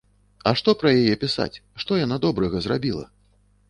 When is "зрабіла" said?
2.69-3.11